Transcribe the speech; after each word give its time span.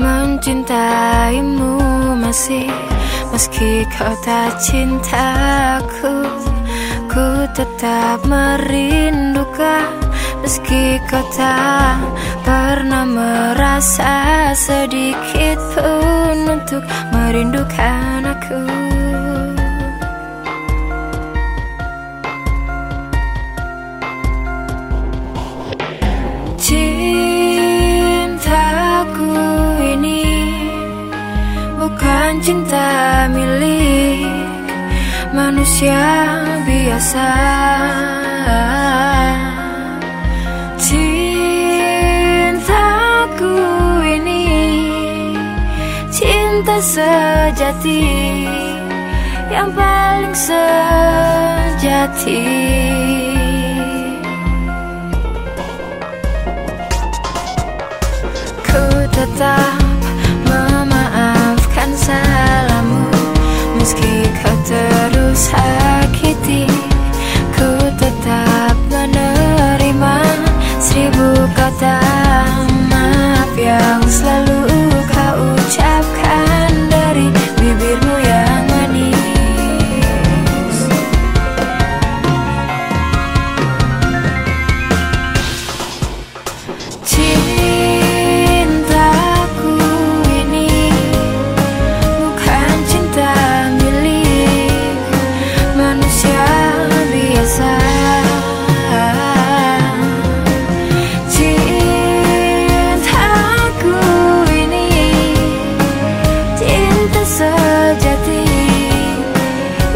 mencintaimu 0.00 1.78
masih 2.20 2.70
Meski 3.30 3.86
kau 3.94 4.14
tak 4.26 4.58
cintaku 4.58 6.26
Ku 7.10 7.46
tetap 7.58 8.22
merindukan. 8.22 9.90
Meski 10.42 10.98
kau 11.10 11.22
tak 11.34 11.98
pernah 12.46 13.06
merasa 13.06 14.50
sedikit 14.54 15.58
pun 15.74 16.36
Untuk 16.58 16.82
merindukan 17.14 18.24
aku 18.24 18.62
bukan 32.30 32.46
cinta 32.46 33.26
milik 33.34 34.22
manusia 35.34 36.38
biasa. 36.62 37.26
Cintaku 40.78 42.06
ini 44.14 44.46
cinta 46.14 46.78
sejati 46.78 48.06
yang 49.50 49.74
paling 49.74 50.30
sejati. 50.30 51.82
Ku 58.70 58.86
tetap 59.18 59.79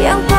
E 0.05 0.34